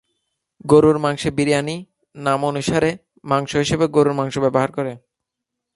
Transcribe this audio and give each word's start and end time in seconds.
গরুর 0.65 0.97
মাংসের 0.99 1.31
বিরিয়ানি, 1.31 1.77
নাম 2.15 2.39
অনুসারে, 2.45 2.91
মাংস 3.23 3.51
হিসাবে 3.55 3.85
গরুর 3.87 4.13
মাংস 4.13 4.35
ব্যবহার 4.37 4.69
করে। 4.71 4.93